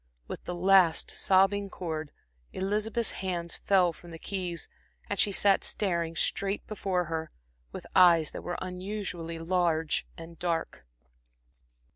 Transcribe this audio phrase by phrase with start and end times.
[0.27, 2.09] With the last sobbing chord,
[2.53, 4.67] Elizabeth's hands fell from the keys,
[5.07, 7.29] and she sat staring straight before her,
[7.71, 10.87] with eyes that were unusually large and dark.